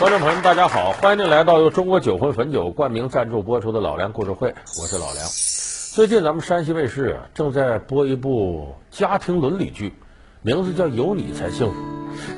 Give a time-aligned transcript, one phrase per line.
[0.00, 4.48] 观众朋友们，大家好，欢迎您来到由中国酒魂汾酒冠名赞助播出的《老梁故事会》，
[4.80, 5.26] 我是老梁。
[5.94, 9.92] 最近咱们山西卫视正在播一部家庭伦理剧，
[10.40, 11.74] 名字叫《有你才幸福》。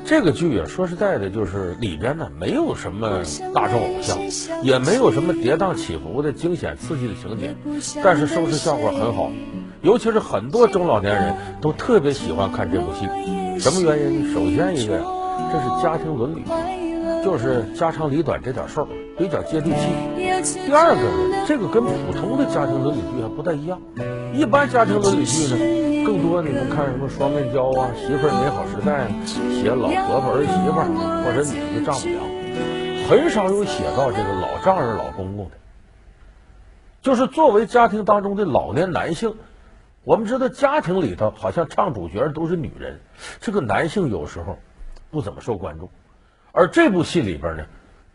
[0.04, 3.22] 这个剧啊，说实在的，就是里边呢没有什么
[3.54, 4.18] 大众偶像，
[4.64, 7.54] 也没有什么跌宕起伏的惊险刺激的情节，
[8.02, 9.30] 但是收视效果很好，
[9.82, 13.06] 尤其是很多中老年人都特别喜欢看这部戏。
[13.60, 14.34] 什么原因？
[14.34, 15.04] 首先一个呀，
[15.52, 16.42] 这是家庭伦理，
[17.22, 18.86] 就是家长里短这点事儿
[19.16, 20.66] 比较接地气。
[20.66, 23.80] 第二个呢，这个跟普通的家庭伦理剧还不太一样，
[24.34, 25.82] 一般家庭伦理剧呢。
[26.04, 30.90] 更多你们看什么双面胶啊，媳妇儿美好时代，写老婆婆儿媳妇儿
[31.22, 35.52] 或者女的丈母娘，很少有写到这个老丈人老公公的。
[37.02, 39.36] 就是作为家庭当中的老年男性，
[40.02, 43.00] 我们知道家庭里头好像唱主角都是女人，
[43.40, 44.58] 这个男性有时候
[45.12, 45.88] 不怎么受关注。
[46.52, 47.64] 而这部戏里边呢，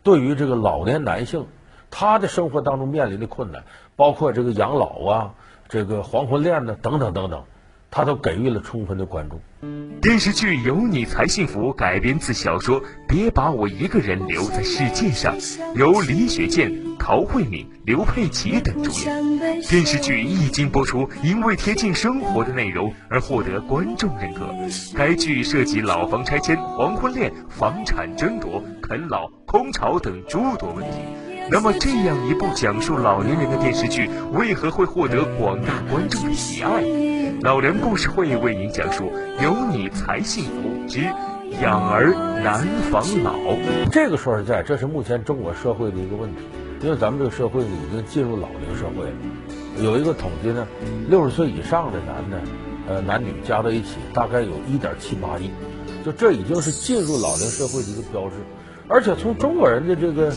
[0.02, 1.46] 对于这个老年男性，
[1.90, 3.64] 他的生活当中面临的困难，
[3.96, 5.34] 包括这个养老啊，
[5.68, 7.44] 这个黄昏恋呢，等等等等。
[7.90, 9.40] 他都给予了充分的关注。
[10.00, 15.36] 电视剧《有你才幸福》改编自小说《别把我一个人留在世界上》，
[15.74, 19.60] 由李雪健、陶慧敏、刘佩琦等主演。
[19.62, 24.48] 电视剧一经播出，因为贴近生活的内容而获得观众认可。
[24.96, 30.98] 该剧涉及老房拆迁、黄昏恋、房产争夺、啃老、空巢等诸多问题。
[31.50, 36.84] 那么，这样一部讲述老年人的电视剧，为何会获得广大观众的喜爱？
[37.40, 41.02] 老梁故事会为您讲述《有你才幸福之
[41.62, 43.32] 养儿难防老》。
[43.92, 46.42] 这个说实在，这是目前中国社会的一个问题，
[46.82, 49.12] 因为咱们这个社会呢已经进入老龄社会了。
[49.80, 50.66] 有一个统计呢，
[51.08, 52.40] 六十岁以上的男的，
[52.88, 55.52] 呃，男女加在一起大概有一点七八亿，
[56.04, 58.34] 就这已经是进入老龄社会的一个标志。
[58.88, 60.32] 而且从中国人的这个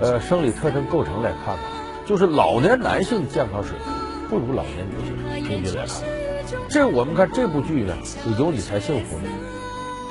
[0.00, 1.62] 呃生理特征构成来看呢，
[2.06, 6.19] 就是老年男性健康水平不如老年女性，平均来看。
[6.68, 7.94] 这我们看这部剧呢，
[8.24, 9.24] 就有你才幸福呢。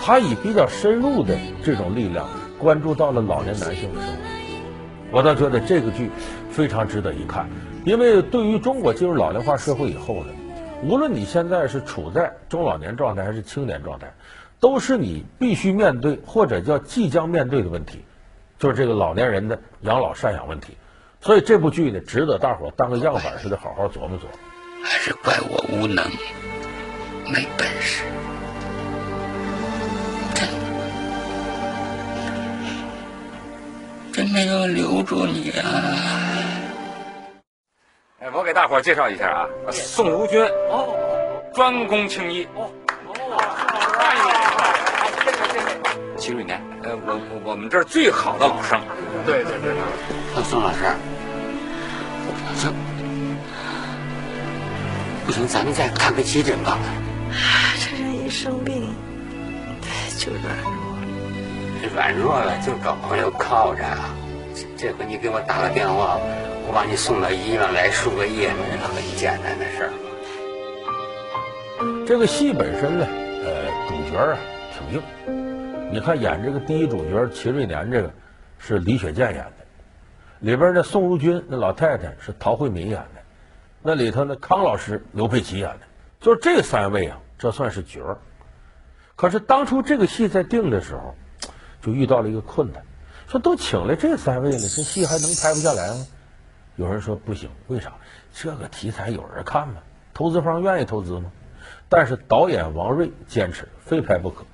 [0.02, 2.28] 他以比较深入的这种力量，
[2.58, 4.18] 关注到了老年男性的生活。
[5.12, 6.10] 我倒觉得这个剧
[6.52, 7.50] 非常值得一看，
[7.86, 10.34] 因为对于中国进入老龄化社会以后呢，
[10.84, 14.14] 无论你现在是处在中老年状态还是青年状态，
[14.60, 18.06] 都是你必须面对或者叫即将面对的问题，
[18.58, 20.78] 就是这个老年人的养老赡养问题。
[21.22, 24.30] 所以这部剧呢，值得大伙当个样板似的好好琢磨琢磨。
[24.84, 26.06] 还是怪我无能，
[27.32, 28.04] 没本事，
[30.34, 30.48] 真
[34.12, 35.64] 真没有留住你啊！
[38.20, 40.96] 哎，我给大伙介绍一下啊，宋如君，哦，
[41.54, 42.70] 专攻青衣，哦，
[43.98, 44.24] 欢迎，
[45.24, 46.18] 谢谢谢谢。
[46.18, 48.82] 齐瑞年，呃，我我我们这儿最好的老生，
[49.26, 49.74] 对对对，
[50.44, 50.80] 宋老师，
[52.26, 52.34] 我
[55.30, 56.80] 不行，咱们再看个急诊吧。
[57.78, 58.96] 这人一生病，
[60.18, 61.06] 就软弱了。
[61.94, 64.10] 软弱了就找朋友靠着啊。
[64.76, 66.18] 这回你给我打个电话，
[66.68, 69.92] 我把你送到医院来输个液，很简单的事儿。
[72.08, 73.06] 这个戏本身呢，
[73.46, 74.36] 呃，主角啊
[74.74, 75.00] 挺硬。
[75.94, 78.12] 你看演这个第一主角齐瑞年，这个
[78.58, 79.52] 是李雪健演的。
[80.40, 83.19] 里边的宋如君那老太太是陶慧敏演的。
[83.82, 85.80] 那里头呢，康老师刘佩琦演的，
[86.20, 88.18] 就是这三位啊，这算是角儿。
[89.16, 91.16] 可是当初这个戏在定的时候，
[91.82, 92.84] 就遇到了一个困难，
[93.28, 96.06] 说都请来这三位了，这戏还能拍不下来吗？
[96.76, 97.94] 有人说不行，为啥？
[98.34, 99.76] 这个题材有人看吗？
[100.14, 101.32] 投资方愿意投资吗？
[101.88, 104.46] 但是导演王瑞坚持非拍不可。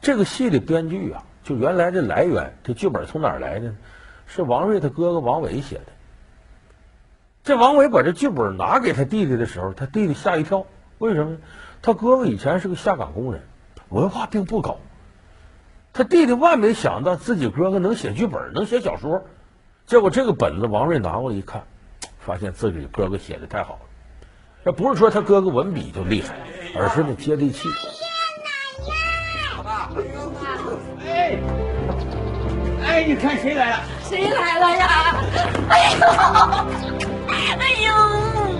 [0.00, 3.76] 这个戏的编剧啊，就原来的来源，这剧本从哪儿来的呢？
[4.26, 5.92] 是王瑞他哥哥王伟写的。
[7.46, 10.66] 这王伟把这剧本拿给他弟弟的时候，他弟弟吓一跳。
[10.98, 11.38] 为什么呢？
[11.80, 13.40] 他哥哥以前是个下岗工人，
[13.88, 14.80] 文化并不高。
[15.92, 19.22] 他弟弟万没想到自己哥哥能写剧本，能写小说。
[19.86, 21.62] 结果这个本子王瑞拿过来一看，
[22.18, 23.80] 发现自己哥哥写的太好了。
[24.64, 26.34] 这不是说他哥哥文笔就厉害，
[26.76, 27.68] 而是那接地气。
[31.04, 31.38] 哎，
[32.82, 33.76] 哎，你看谁来了？
[34.02, 35.14] 谁来了呀？
[35.68, 37.15] 哎呦！
[37.54, 37.92] 哎呦，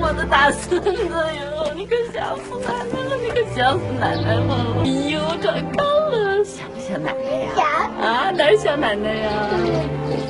[0.00, 1.72] 我的大孙子哟！
[1.74, 4.54] 你可想死奶奶了，你可想死奶奶了！
[4.82, 7.50] 哎呦，长高了，想不想奶奶呀？
[7.56, 7.64] 想
[8.00, 9.30] 啊，哪儿像奶奶呀？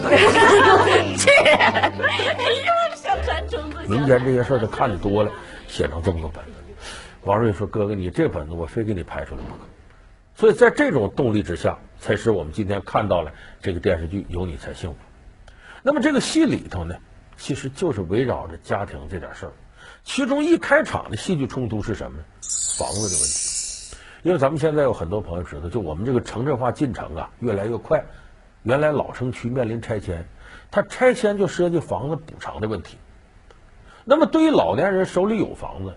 [1.17, 1.31] 切！
[1.53, 1.93] 哎
[2.65, 3.79] 呦，像穿虫子。
[3.89, 5.31] 民间这些事儿他看得多了，
[5.69, 6.53] 写成这么个本子。
[7.23, 9.61] 王瑞说：“哥哥，你这本子我非给你拍出来不可。”
[10.37, 14.97] 所以在这种动力之下，才使我们今天看到了这个电视剧《有你才幸福》。
[15.83, 16.97] 那么这个戏里头呢，
[17.37, 19.53] 其实就是围绕着家庭这点事儿。
[20.05, 22.25] 其中一开场的戏剧冲突是什么呢？
[22.79, 23.57] 房子的问题。
[24.23, 28.05] 因为咱们现在有很多朋友知道，就我们这个城镇化进程啊越来越快。
[28.63, 30.27] 原来老城区面临拆迁，
[30.71, 32.99] 它拆迁就涉及房子补偿的问题。
[34.05, 35.95] 那么对于老年人手里有房子，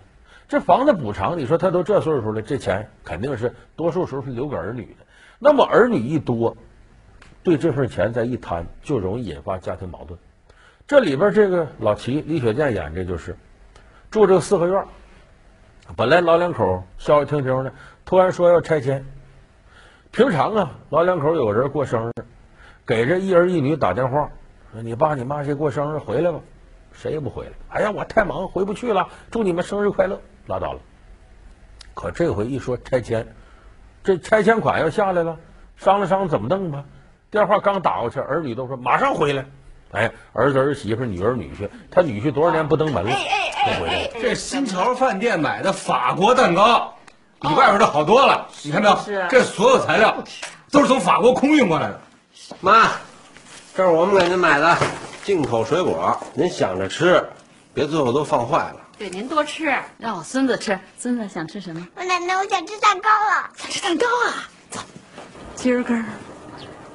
[0.48, 5.06] 这房子补偿，你说他都这岁数了，这钱肯定是多数时候是留给儿女的。
[5.38, 6.56] 那么儿女一多。
[7.42, 10.18] 对这份钱再一摊，就容易引发家庭矛盾。
[10.90, 13.36] 这里边这个老齐李雪健演的就是
[14.10, 14.84] 住这个四合院，
[15.94, 17.72] 本来老两口消消停停的，
[18.04, 19.06] 突然说要拆迁。
[20.10, 22.24] 平常啊，老两口有人过生日，
[22.84, 24.32] 给这一儿一女打电话
[24.72, 26.40] 说：“你爸你妈谁过生日回来吧？”
[26.92, 27.52] 谁也不回来。
[27.68, 30.80] 哎呀，我太忙回不去了，祝你们生日快乐，拉倒了。
[31.94, 33.28] 可这回一说拆迁，
[34.02, 35.38] 这拆迁款要下来了，
[35.76, 36.84] 商量商量怎么弄吧。
[37.30, 39.44] 电话刚打过去，儿女都说马上回来。
[39.92, 44.10] 哎，儿子儿媳妇、女儿女婿，他女婿多少年不登门了，不回来了。
[44.20, 46.96] 这新桥饭店买的法国蛋糕，
[47.40, 48.48] 比外边的好多了。
[48.62, 48.96] 你看没有？
[49.28, 50.22] 这所有材料
[50.70, 52.00] 都是从法国空运过来的。
[52.60, 52.88] 妈，
[53.74, 54.76] 这是我们给您买的
[55.24, 57.28] 进口水果，您想着吃，
[57.74, 58.76] 别最后都放坏了。
[58.96, 60.78] 对，您多吃，让我孙子吃。
[60.98, 61.88] 孙子想吃什么？
[61.96, 63.50] 我奶奶，我想吃蛋糕了。
[63.56, 64.48] 想吃蛋糕啊？
[64.70, 64.80] 走，
[65.56, 66.04] 今儿个儿。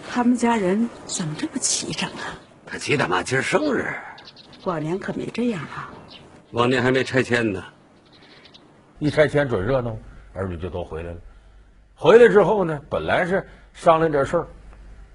[0.09, 2.39] 他们家人怎么这么齐整啊？
[2.67, 3.93] 他齐大妈今儿生日，
[4.63, 5.93] 往年可没这样啊。
[6.51, 7.63] 往年还没拆迁呢，
[8.97, 9.95] 一拆迁准热闹，
[10.33, 11.17] 儿女就都回来了。
[11.93, 14.47] 回来之后呢，本来是商量点事儿，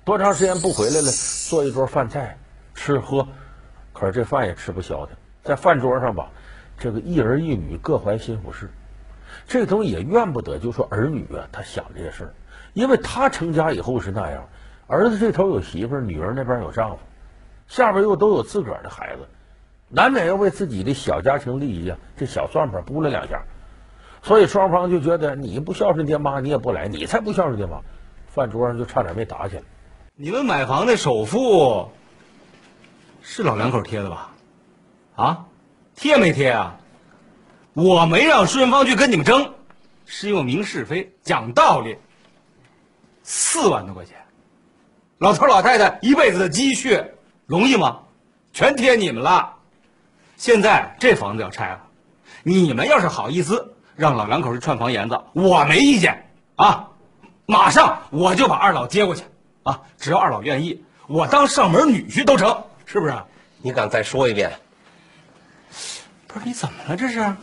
[0.05, 1.11] 多长时间不回来了，
[1.49, 2.38] 做一桌饭菜
[2.75, 3.26] 吃喝，
[3.93, 5.12] 可是这饭也吃不消的，
[5.43, 6.31] 在饭桌上吧，
[6.79, 8.70] 这个一儿一女各怀心腹事，
[9.47, 12.35] 这东西也怨不得，就说儿女啊，他想这些事儿，
[12.75, 14.49] 因为他成家以后是那样。
[14.87, 16.99] 儿子这头有媳妇儿，女儿那边有丈夫，
[17.70, 19.22] 下边又都有自个儿的孩子，
[19.88, 23.44] 难免要为自己的小家庭利益啊，这小算盘拨了两下，
[24.22, 27.81] 所以双方就觉得你不孝顺爹妈，你也不来，你才不孝顺爹妈，
[28.26, 29.62] 饭桌上就差点没打起来。
[30.17, 31.93] 你们买房的首付
[33.22, 34.32] 是老两口贴的吧？
[35.14, 35.46] 啊，
[35.94, 36.76] 贴没贴啊？
[37.75, 39.55] 我没让顺芳去跟你们争，
[40.06, 41.99] 是因为明是非，讲道理。
[43.23, 44.16] 四万多块钱。
[45.19, 47.00] 老头老太太一辈子的积蓄，
[47.50, 47.99] 容易吗？
[48.52, 49.55] 全贴你们了。
[50.37, 51.81] 现在这房子要拆了，
[52.44, 56.91] 你们要是好意思让老两口去串房檐子，我没意见啊。
[57.47, 59.25] 马上我就把二老接过去
[59.64, 63.20] 啊，只要二老愿意，我当上门女婿都成，是不是？
[63.62, 64.52] 你敢再说一遍？
[66.29, 66.97] 不是你怎么了？
[66.97, 67.35] 这是？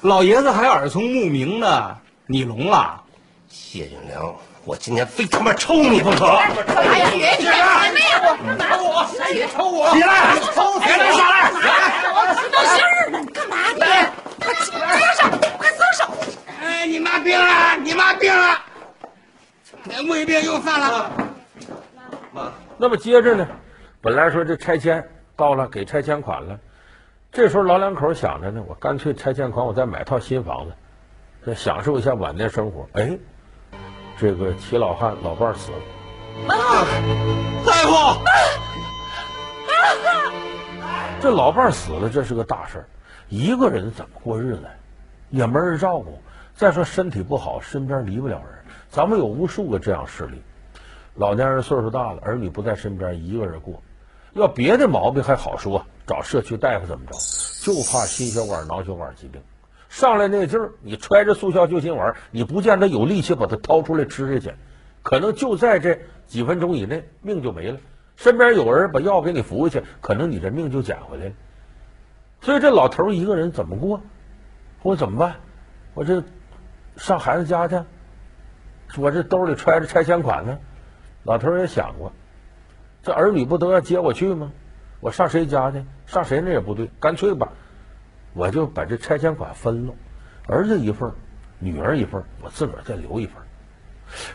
[0.00, 1.96] 老爷子还耳聪目明呢，
[2.26, 3.04] 你聋了？
[3.48, 4.34] 谢俊良。
[4.68, 6.26] 我今天非他妈抽你不可！
[6.26, 7.50] 哎呀，别别别！
[7.94, 9.08] 没有我，打我！
[9.32, 9.88] 别抽我！
[9.92, 10.36] 起来！
[10.52, 10.78] 抽！
[10.78, 11.10] 别来！
[11.10, 11.42] 下来！
[12.12, 12.16] 我
[12.52, 13.80] 都生日了，你干嘛你？
[14.44, 14.78] 快松
[15.16, 15.24] 手！
[15.56, 16.04] 快松手！
[16.60, 17.76] 哎，你妈病了！
[17.82, 18.58] 你妈病了！
[19.84, 21.10] 那胃病又犯了。
[22.34, 23.48] 妈，那么接着呢？
[24.02, 25.02] 本来说这拆迁
[25.34, 26.58] 到了，给拆迁款了。
[27.32, 30.72] 这时候老两口想着呢，我干脆拆迁款，我再买套新房子，
[31.46, 32.86] 再享受一下晚年生活。
[32.92, 33.18] 哎。
[34.20, 35.78] 这个齐老汉老伴儿死了，
[36.52, 36.84] 啊，
[37.64, 38.18] 大夫，啊
[40.82, 42.88] 啊，这老伴儿死了，这是个大事儿。
[43.28, 44.62] 一个人怎么过日子？
[45.30, 46.18] 也没人照顾。
[46.56, 48.64] 再说身体不好，身边离不了人。
[48.90, 50.42] 咱们有无数个这样事例。
[51.14, 53.80] 老年人岁数大了，儿女不在身边，一个人过。
[54.32, 57.12] 要别的毛病还好说，找社区大夫怎么着？
[57.62, 59.40] 就怕心血管、脑血管疾病。
[59.88, 64.56] 上来那劲儿，你揣着速效救心丸，你不见得有力气把它掏出来吃下去，
[65.02, 67.78] 可能就在这几分钟以内，命就没了。
[68.16, 71.32] 身边有人把药给你服下去，可能你这命就捡回来了。
[72.40, 74.00] 所以这老头一个人怎么过？
[74.82, 75.36] 我怎么办？
[75.94, 76.22] 我这
[76.96, 77.80] 上孩子家去，
[78.96, 80.58] 我这兜里揣着拆迁款呢。
[81.24, 82.12] 老头也想过，
[83.02, 84.52] 这儿女不都要接我去吗？
[85.00, 85.84] 我上谁家去？
[86.06, 87.52] 上谁那也不对，干脆吧。
[88.38, 89.92] 我就把这拆迁款分了，
[90.46, 91.10] 儿子一份，
[91.58, 93.34] 女儿一份，我自个儿再留一份。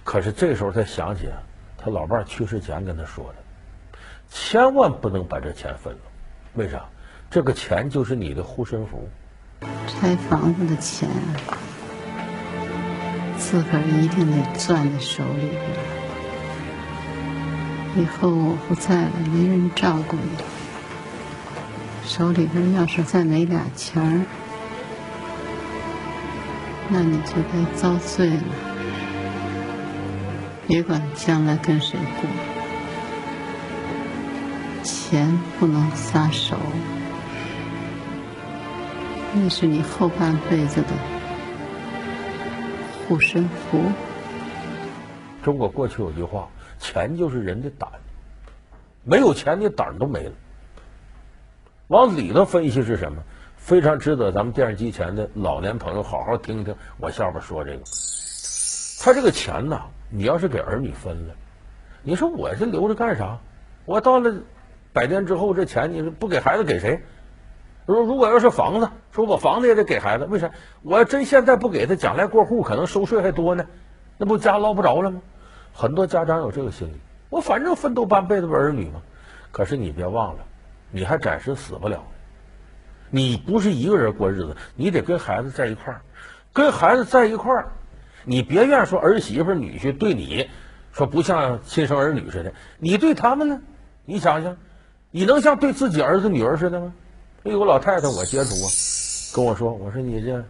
[0.04, 1.30] 可是这时候才想起，
[1.78, 3.36] 他老伴去世前跟他说的，
[4.30, 6.00] 千万不能把这钱分了。
[6.56, 6.84] 为啥？
[7.30, 9.08] 这个钱就是你的护身符。
[9.88, 11.10] 拆房子的钱，
[13.38, 15.62] 自个儿一定得攥在手里边。
[17.96, 20.53] 以后我不在了，没人照顾你。
[22.06, 24.26] 手里边要是再没俩钱儿，
[26.90, 28.44] 那你就该遭罪了。
[30.68, 32.30] 别管将来跟谁过，
[34.84, 36.56] 钱不能撒手，
[39.34, 40.90] 那是你后半辈子的
[43.08, 43.82] 护身符。
[45.42, 46.48] 中国过去有句话
[46.80, 47.90] ：“钱就是人的胆，
[49.04, 50.32] 没有钱你胆都没了。”
[51.88, 53.24] 往里头分析是什么？
[53.58, 57.80] 非常值得咱们电视机前的老年朋友好好听听我下边说这个。
[59.02, 61.36] 他这个钱呐，你要是给儿女分了，
[62.02, 63.40] 你说我这留着干啥？
[63.86, 64.34] 我到了
[64.92, 67.02] 百年之后，这钱你说不给孩子给谁？
[67.86, 70.52] 如如果要是房子，说我房子也得给孩子，为啥？
[70.84, 73.66] 我要真现在不给他，将来过户可能收税还多呢，
[74.18, 75.22] 那不家捞不着了吗？
[75.74, 76.94] 很多家长有这个心理，
[77.30, 79.02] 我反正奋斗半辈子为儿女嘛。
[79.52, 80.46] 可是你别忘了，
[80.94, 82.04] 你还暂时死不了，
[83.10, 86.02] 你不是一个人过日子，你得跟孩子在一块儿，
[86.54, 87.72] 跟孩子在一块儿。
[88.26, 90.50] 你别怨说儿媳妇女婿对你
[90.92, 93.60] 说不像亲生儿女似的，你对他们呢？
[94.06, 94.56] 你想想，
[95.10, 96.94] 你能像对自己儿子女儿似的吗？
[97.42, 98.70] 有个老太太我接触啊，
[99.36, 100.46] 跟我说，我说你这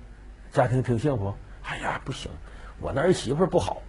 [0.52, 1.34] 家庭挺幸福。
[1.64, 2.30] 哎呀，不行，
[2.82, 3.82] 我那儿媳妇不好。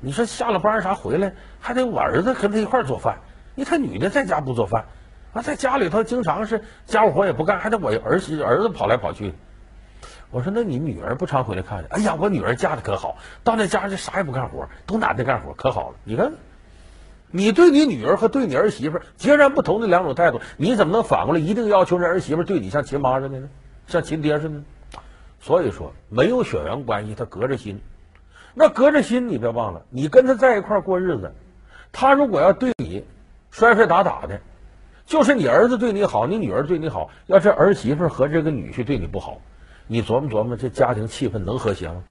[0.00, 3.20] 你说下了班啥回来还得我儿子跟他一块儿做饭，
[3.54, 4.84] 你看女的在家不做饭，
[5.34, 9.34] 啊，在家里头经常是家务活也不干，还得我儿媳儿子跑来跑去。
[10.30, 15.96] 我说：“那你女儿不常回来看去？”哎呀，我女儿嫁的可好，到那家就啥也不干活，都男的干活，可好了。
[16.04, 16.32] 你看，
[17.30, 23.48] 你对你女儿和对你儿媳妇截然不同的两种态度，你怎么能反过来一定要求这儿媳妇对你像亲妈似的呢？
[23.86, 24.64] 像亲爹似的呢？
[25.40, 27.80] 所以说，没有血缘关系，他隔着心。
[28.54, 31.32] 那隔着心，你别忘了，你跟他在一块过日子，
[31.92, 33.04] 他如果要对你
[33.50, 34.40] 摔摔打打的，
[35.06, 39.40] 就是你儿子对你好，你女儿对你好，要是儿媳妇和这个女婿对你不好。
[39.86, 42.04] 你琢磨琢磨，这家庭气氛能和谐吗？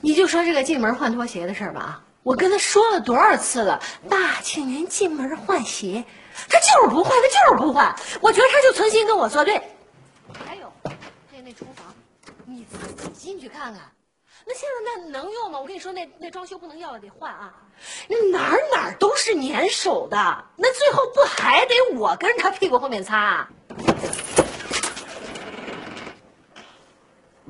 [0.00, 2.04] 你就说这个进门换拖鞋的事儿吧啊！
[2.22, 6.04] 我跟他说了多少次了，大庆您进门换鞋，
[6.48, 7.92] 他就是不换，他就是不换。
[8.20, 9.60] 我觉得他就存心跟我作对。
[10.46, 11.92] 还有，还有那厨房，
[12.46, 13.82] 你自己进去看看，
[14.44, 15.60] 那现在那能用吗？
[15.60, 17.54] 我跟你说，那那装修不能要了，得换啊！
[18.08, 20.16] 那哪儿哪儿都是粘手的，
[20.56, 23.48] 那最后不还得我跟着他屁股后面擦？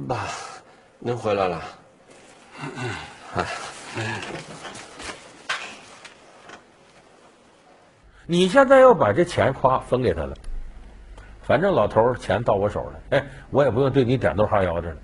[0.06, 0.28] 爸，
[0.98, 1.62] 您回来了。
[3.34, 3.46] 哎，
[8.26, 10.34] 你现在要把这钱夸分给他了，
[11.42, 14.96] 反正老头钱到我手了，哎，我也不用对你点头哈腰的了，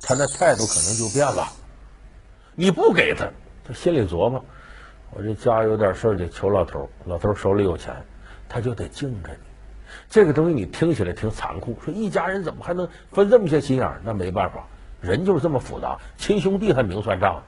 [0.00, 1.46] 他那态度可能就变了。
[2.54, 3.26] 你不给他，
[3.66, 4.44] 他心里琢磨，
[5.10, 7.94] 我这家有点事儿得求老头，老头手里有钱，
[8.48, 9.38] 他就得敬着你。
[10.10, 14.00] 这个东西你听起来挺残酷，说一家人怎么还能分这么些心眼儿？
[14.04, 14.66] 那没办法，
[15.00, 17.42] 人就是这么复杂，亲兄弟还明算账。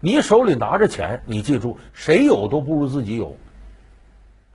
[0.00, 3.36] 你手里拿着钱，你记住，谁有都不如自己有。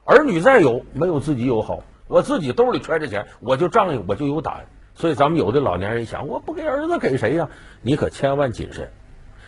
[0.06, 1.84] 儿女再有，没有自己有好。
[2.08, 4.66] 我自己兜里揣着钱，我就仗义，我就有胆。
[4.96, 7.50] 所以咱们有的老年人想，我不给儿子给谁呀？
[7.82, 8.90] 你可千万谨慎，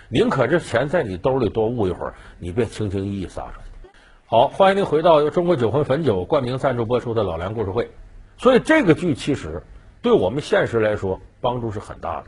[0.10, 3.90] 宁可这钱在你兜里多捂一会儿，你别轻轻易易撒出去。
[4.26, 7.90] 好，欢迎您回到由中国酒魂汾酒冠名赞助播出的老梁故事会。
[8.38, 9.64] 所以这个剧其实
[10.02, 12.26] 对我们现实来说帮助是很大的，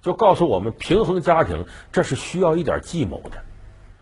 [0.00, 3.38] 就告诉我们平衡家庭这是需要一点计谋的，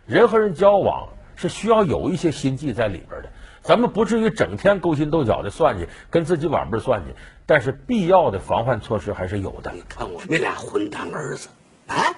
[0.06, 3.30] 人和人交往是需要有一些心计在里边的。
[3.62, 7.14] 咱们不至于整天勾心斗角的算计，跟自己晚辈算计，
[7.46, 9.70] 但是必要的防范措施还是有的。
[9.72, 11.48] 你看我那俩混蛋儿子，
[11.86, 12.14] 啊，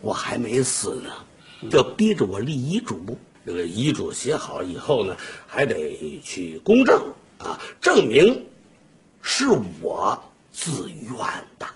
[0.00, 1.10] 我还没死呢，
[1.70, 3.18] 就逼着我立遗嘱。
[3.44, 7.02] 这个遗嘱写好以后呢，还得去公证
[7.38, 8.46] 啊，证明
[9.20, 9.48] 是
[9.80, 11.16] 我自愿
[11.58, 11.66] 的。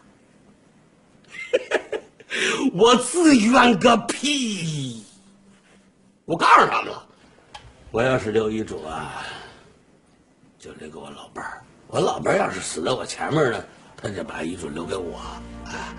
[2.75, 5.03] 我自愿个屁！
[6.25, 7.07] 我告诉他们了，
[7.91, 9.25] 我要是留遗嘱啊，
[10.59, 11.63] 就留给我老伴儿。
[11.97, 13.65] 我老伴要是死在我前面呢，
[13.97, 15.17] 他就把遗嘱留给我。
[15.65, 15.97] 啊，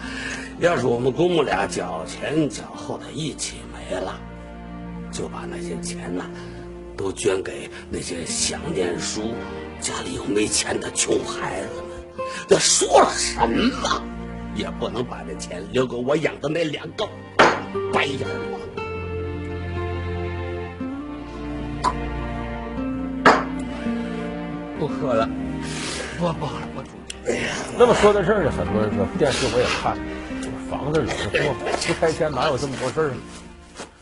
[0.59, 4.15] 要是我们公母俩脚前脚后的一起没了。
[5.11, 6.25] 就把那些钱呐，
[6.95, 9.33] 都捐给那些想念书、
[9.81, 11.89] 家里又没钱的穷孩子们。
[12.47, 14.03] 那说什么
[14.53, 17.09] 也不能把这钱留给我养的那两个
[17.91, 18.59] 白眼狼。
[24.77, 25.27] 不喝了，
[26.17, 27.31] 不不喝了，我出去。
[27.31, 29.95] 哎呀，那么说到这儿呢，很多人说电视我也看，
[30.69, 33.17] 房子里头过不拆迁哪有这么多事儿呢？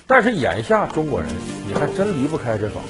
[0.08, 1.30] 但是眼下中国人，
[1.68, 2.90] 你还真离不开这房子，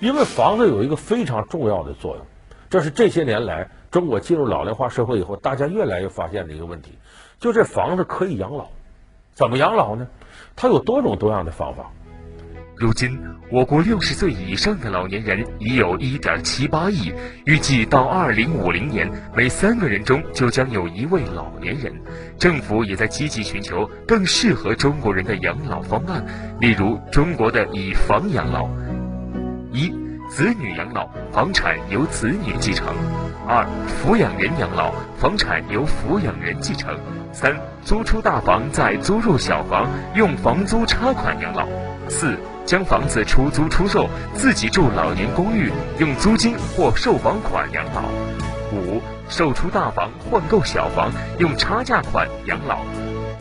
[0.00, 2.26] 因为房子有一个非常重要的作用，
[2.70, 6.98] 这是这些年来中国进入老龄化社会以后，大家越来越发现的一个问题，
[7.40, 8.66] 就这房子可以养老。
[9.34, 10.06] 怎么养老呢？
[10.54, 11.90] 它有多种多样的方法。
[12.76, 13.16] 如今，
[13.52, 17.12] 我国六十岁以上的老年人已有一点七八亿，
[17.44, 21.92] 预计到二零五零年，每三个人中就将有一位老年人。
[22.36, 26.24] 政府也在积极寻求更适合中国人的养老方案，
[26.60, 28.68] 例如中国的以房养老：
[29.70, 29.88] 一、
[30.28, 32.88] 子女养老，房产由子女继承；
[33.46, 36.92] 二、抚养人养老，房产由抚养人继承；
[37.32, 37.54] 三、
[37.84, 41.66] 租出大房再租入小房，用房租差款养老；
[42.08, 42.36] 四。
[42.66, 48.02] 将房子出租出售，自己住老年公寓，用租金或售房款养老；
[48.72, 52.78] 五、售出大房换购小房，用差价款养老；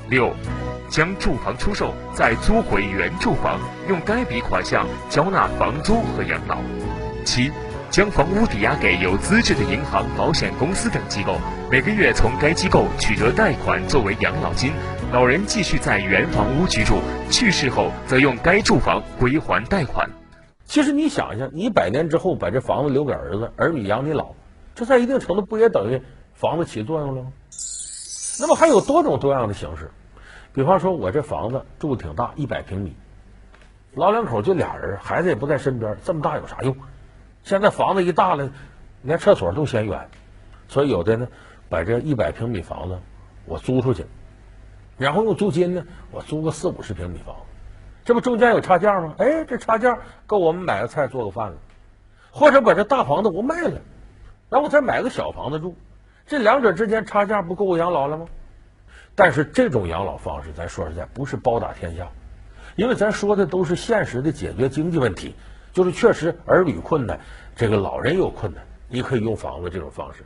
[0.10, 0.34] 六、
[0.90, 6.58] 将住房出售再租回原住房，用该笔款项交纳房租和养老；
[7.24, 7.50] 七、
[7.90, 11.38] 将房屋抵押给有资质的银行、保险公司等机构，
[11.72, 14.74] 每个月从该机构取得贷款作为养老金。
[15.14, 16.96] 老人继续在原房屋居住，
[17.30, 20.10] 去世后则用该住房归还贷款。
[20.66, 24.34] 其实你想一下，你百年之后把这房子留给儿子，儿女养你老，
[24.74, 26.02] 这在一定程度不也等于
[26.34, 27.32] 房子起作用了吗？
[28.40, 29.92] 那么还有多种多样的形式，
[30.52, 32.96] 比方说我这房子住挺大，一百平米，
[33.94, 36.76] 老两口就俩人，孩子也不在身边，这么大有啥用？
[37.44, 38.50] 现在房子一大了，
[39.04, 40.10] 连厕所都嫌远，
[40.70, 41.28] 所以有的呢，
[41.70, 42.98] 把这一百平米房子
[43.46, 44.08] 我租出去。
[44.98, 47.36] 然后用租金呢，我租个四五十平米房，
[48.06, 49.16] 这不中间有差价吗？
[49.18, 49.98] 哎，这差价
[50.28, 51.58] 够我们买个菜做个饭了。
[52.36, 53.80] 或者把这大房子我卖了，
[54.50, 55.76] 然后再买个小房子住，
[56.26, 58.26] 这两者之间差价不够我养老了吗？
[59.14, 62.08] 但是这种养老方式，咱说实在不是包打天下，
[62.76, 65.36] 因为咱说的都是现实的解决经济问题，
[65.74, 67.20] 就是确实儿女困难，
[67.56, 70.24] 这个老人有困难，你可以用房子这种方式。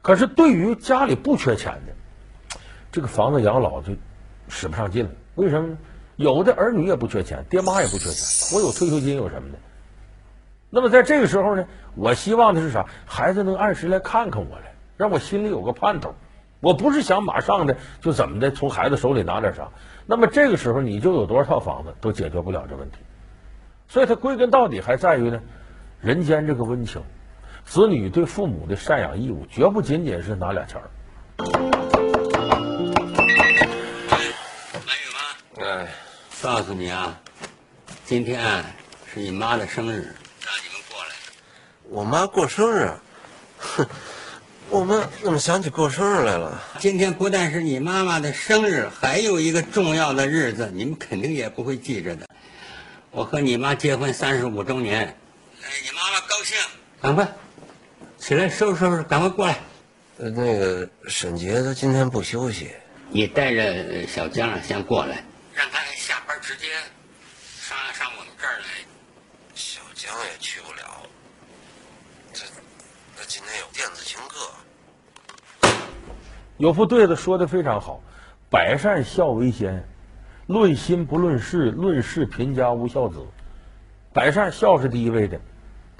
[0.00, 2.56] 可是对于家里不缺钱的，
[2.90, 3.92] 这个房子养老就。
[4.50, 5.78] 使不上劲了，为什么呢？
[6.16, 9.58] 有的儿女也不缺钱，爹妈也不缺钱，我有退休金有什么的？
[10.68, 12.84] 那么在这个时候呢，我希望的是啥？
[13.06, 16.14] 孩子能按时来看看我来，让我心里有个盼头。
[16.60, 19.70] 我不是想马上的就怎么的从孩子手里拿点啥。
[20.04, 22.98] 那么这个时候你就有多少套房子都解决不了这问题。
[23.88, 25.40] 所以它归根到底还在于呢，
[26.02, 27.00] 人间这个温情，
[27.64, 31.89] 子女对父母的赡养义务绝不仅仅是拿俩钱儿。
[35.62, 35.86] 哎，
[36.40, 37.20] 告诉你啊，
[38.06, 38.64] 今天
[39.12, 41.10] 是你妈的生日，让你们过来。
[41.90, 42.90] 我妈过生日？
[43.58, 43.86] 哼，
[44.70, 46.62] 我妈怎么想起过生日来了？
[46.78, 52.26] 今天不但是你妈妈的生日，还有一个重要的日子，你们肯定也不会记着的。
[53.10, 55.14] 我和你妈结婚三十五周年，
[55.62, 56.56] 哎，你妈妈高兴。
[57.02, 57.30] 赶快
[58.18, 59.58] 起来收拾收拾，赶快过来。
[60.16, 62.70] 呃，那个沈杰他今天不休息，
[63.10, 65.22] 你带着小江先过来。
[65.52, 66.68] 让他下班直接
[67.60, 68.64] 上上我们这儿来。
[69.54, 71.02] 小江也去不了，
[72.32, 72.44] 这
[73.16, 74.50] 他今天有电子琴课。
[76.60, 78.02] 有副对子说的非常好
[78.50, 79.88] ：“百善孝为先，
[80.46, 83.16] 论心不论事，论事贫家无孝子。
[84.12, 85.40] 百善孝是第一位的，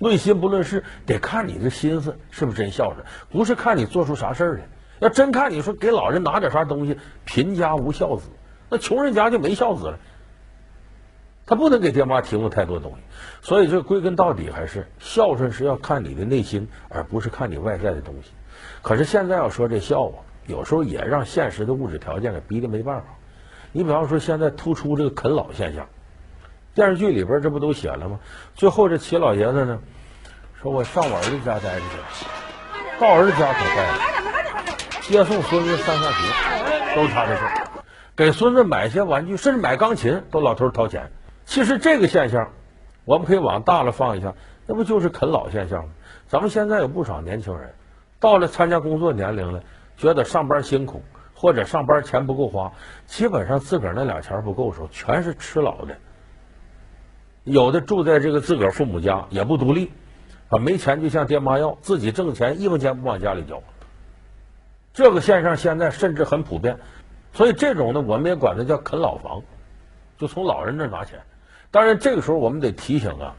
[0.01, 4.64] 论心不论事，得看你的心思是不是真孝顺，不是看你做出啥事儿来。
[4.99, 8.29] 要真看你说给老人拿点啥东西，贫家无孝子。”
[8.68, 9.99] 那穷人家就没孝子了，
[11.46, 12.99] 他不能给爹妈提供太多东西，
[13.40, 18.33] 所以这归根到底还是孝顺是要看你的内心，而不是看你外在的东西。
[18.83, 20.20] 可是现在要说这孝啊，
[20.51, 23.07] 有时候也让现实的物质条件给逼得没办法。
[23.73, 25.87] 你比方说现在突出这个啃老现象，
[26.75, 28.19] 电视剧里边这不都写了吗？
[28.55, 29.79] 最后这齐老爷子呢，
[30.61, 32.27] 说我上我儿子家待着去，
[33.01, 33.99] 到儿子家可待了，
[35.03, 37.43] 接送孙子上下学，都是他的事。
[38.17, 41.11] 给孙子买些玩具，甚至买钢琴，都老头掏钱。
[41.47, 42.51] 其实这个现象，
[43.05, 44.35] 我们可以往大了放一下，
[44.67, 45.91] 那不就是啃老现象吗？
[46.29, 47.73] 咱们现在有不少年轻人，
[48.19, 49.63] 到了参加工作年龄了，
[50.01, 51.03] 觉得上班辛苦，
[51.35, 52.73] 或者上班钱不够花，
[53.05, 55.95] 基本上自个儿那俩钱不够的时候，全是吃老的。
[57.45, 59.93] 有的住在这个自个儿父母家，也不独立，
[60.49, 63.63] 啊，没钱就向爹妈要，自己挣钱一分钱不往家里交。
[64.95, 66.79] 这个现象现在甚至很普遍。
[67.35, 69.43] 所以这种呢，我们也管它叫啃老房，
[70.17, 71.21] 就从老人那拿钱。
[71.71, 73.37] 当然，这个时候我们得提醒啊，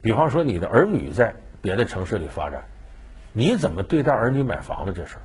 [0.00, 2.64] 比方说你的儿女在别的城市里发展，
[3.34, 5.20] 你怎么对待儿女买房子这事儿？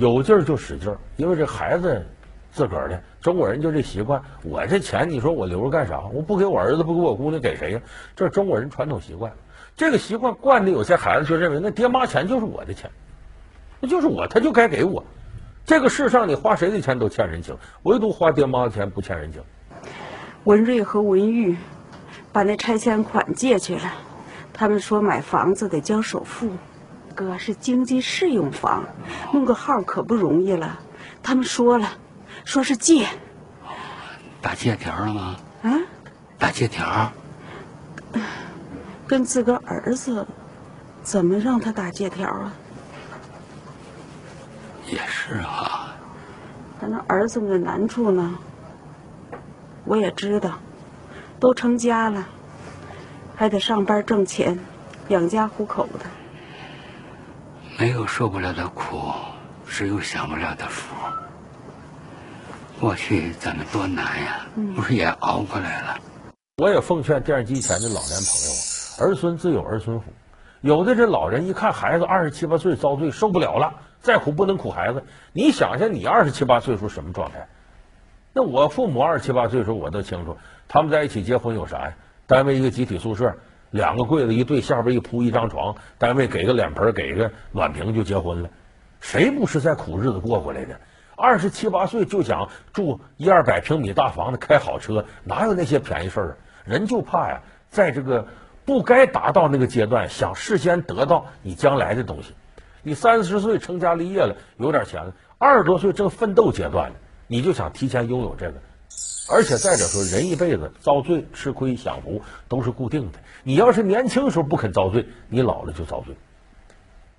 [0.00, 2.06] 有劲儿就使劲儿，因为这孩子
[2.50, 4.22] 自个儿的中国人就这习惯。
[4.42, 6.00] 我这钱你说我留着干啥？
[6.14, 7.80] 我不给我儿子，不给我姑娘，给谁呀？
[8.16, 9.30] 这是中国人传统习惯。
[9.76, 12.90] 这个习惯惯的有些孩子就认为那爹妈钱就是我的钱，
[13.78, 15.04] 那就是我，他就该给我。
[15.66, 19.42] 这个世上你花谁的钱都欠人情，唯独花爹妈的钱不欠人情。
[20.44, 21.58] 文瑞和文玉
[22.32, 23.92] 把那拆迁款借去了，
[24.54, 26.48] 他们说买房子得交首付。
[27.14, 28.84] 哥是经济适用房，
[29.32, 30.78] 弄个号可不容易了。
[31.22, 31.88] 他们说了，
[32.44, 33.06] 说是借。
[34.40, 35.36] 打借条了吗？
[35.62, 35.70] 啊？
[36.38, 37.12] 打借条？
[39.06, 40.26] 跟自个儿子，
[41.02, 42.52] 怎么让他打借条啊？
[44.86, 45.94] 也是啊。
[46.80, 48.38] 他那儿子们的难处呢？
[49.84, 50.58] 我也知道，
[51.38, 52.26] 都成家了，
[53.36, 54.58] 还得上班挣钱，
[55.08, 56.06] 养家糊口的。
[57.80, 59.10] 没有受不了的苦，
[59.66, 60.94] 只有享不了的福。
[62.78, 65.98] 过去咱们多难呀，不是也熬过来了？
[66.58, 70.12] 我也奉劝电视机前的老年朋友，儿孙自有儿孙福。
[70.60, 75.02] 有的这老人一看孩子二十七八岁遭罪，受不了了，再苦不能苦孩子。
[75.32, 77.48] 你想想，你二十七八岁时候什么状态？
[78.34, 80.36] 那我父母二十七八岁时候我都清楚，
[80.68, 81.94] 他们在一起结婚有啥呀？
[82.26, 83.38] 单位一个集体宿舍，
[83.70, 88.50] 两个柜子一对，下边一铺一张床，单位给个脸盆，给个暖瓶就结婚了。
[89.00, 90.80] 谁不是在苦日子过过来的？
[91.16, 96.36] 二十七八岁就想住一二百平米大房子，开好车，哪有那些便宜事儿啊？
[96.64, 98.26] 人就怕呀，在这个
[98.64, 102.34] 不该达到那个阶段，想事先得到你将来的东西。
[102.82, 108.54] 你三十岁成家立业了，有点钱了，二十多岁正奋斗阶段呢，你就想提前拥有这个。
[109.32, 113.18] 而且再者说，人一辈子遭罪、吃亏、享福都是固定的。
[113.44, 116.16] 你要是年轻时候不肯遭罪，你老了就遭罪。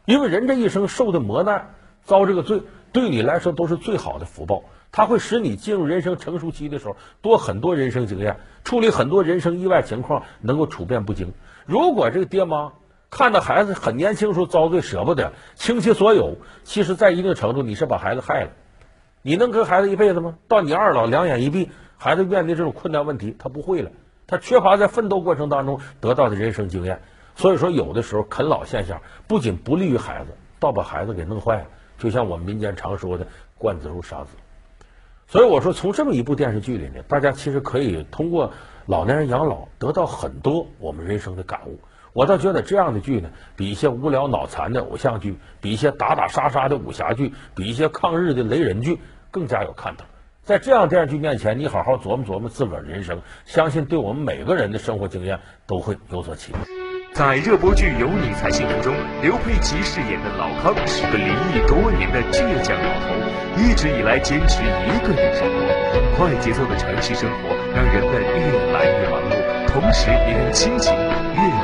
[0.06, 2.63] 因为人这一生受的磨难，遭这个罪。
[2.91, 11.34] 对你来说都是最好的福报，它会使你进入人生成熟期的时候多很多人生经验，处理很多人生意外情况能够处变不惊。
[11.65, 12.74] 如果这个爹妈
[13.10, 18.50] 看到孩子很年轻时候遭罪舍不得，倾其所有，其实在一定程度你是把孩子害了。
[19.22, 20.36] 你能跟孩子一辈子吗？
[20.48, 23.92] 到你二老两眼一闭，孩子面临这种困难问题，他不会了，
[24.26, 27.02] 他缺乏在奋斗过程当中得到的人生经验。
[27.36, 31.68] 所以说，有的时候啃老现象不仅不利于孩子，倒把孩子给弄坏了。
[31.98, 33.28] 就像我们民间常说的
[33.60, 34.30] “惯子如杀子”，
[35.30, 38.52] 所以我说，从这么一部电视剧里呢，大家其实可以通过
[38.88, 41.80] 老年人养老得到很多我们人生的感悟。
[42.13, 49.00] 我倒觉得这样的剧呢，比一些无聊脑残的偶像剧，比一些打打杀杀的武侠剧，比一些抗日的雷人剧
[49.32, 50.06] 更加有看头。
[50.43, 56.60] 在这样电视剧面前，你好好琢磨琢磨自个儿人生，相信对我们每个人的生活经验都会有所启发。
[57.13, 66.17] 在热播剧《有你才幸福》中，刘佩琦饰演的老康是个离异多年的倔强老头，一直以来坚持一个人生活。
[66.17, 71.61] 快节奏的城市生活让人们越来越忙碌，同时也让亲情越，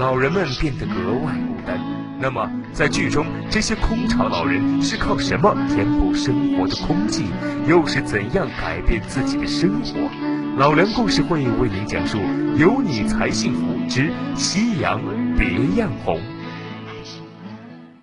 [0.00, 1.78] 老人们变得格外孤单。
[2.18, 7.26] 那么，在剧中，这些空巢老人是靠什么填补生活的空寂？
[7.66, 10.08] 又是怎样改变自己的生活？
[10.56, 12.16] 老梁故事会为您讲述
[12.56, 15.02] 《有你才幸福之夕阳
[15.36, 15.46] 别
[15.78, 16.16] 样红》。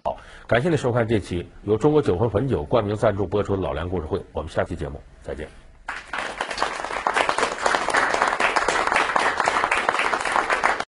[0.04, 5.48] 好，感谢您收看这期由中国酒魂汾酒冠名赞助播出的《老梁故事会》，我们下期节目再见。